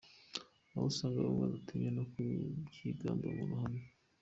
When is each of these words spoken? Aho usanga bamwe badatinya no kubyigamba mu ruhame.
Aho 0.73 0.85
usanga 0.91 1.17
bamwe 1.25 1.39
badatinya 1.43 1.89
no 1.97 2.03
kubyigamba 2.11 3.25
mu 3.37 3.43
ruhame. 3.49 3.81